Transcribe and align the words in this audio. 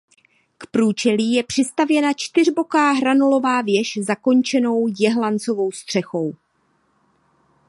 K 0.57 0.65
průčelí 0.67 1.33
je 1.33 1.43
přistavěna 1.43 2.13
čtyřboká 2.13 2.91
hranolová 2.91 3.61
věž 3.61 3.97
zakončenou 4.01 4.87
jehlancovou 4.99 5.71
střechou. 5.71 6.33